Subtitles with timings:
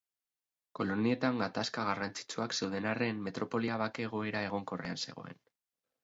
[0.77, 5.37] Kolonietan gatazka garrantzitsuak zeuden arren, metropolia bake egoera egonkorrean zegoen.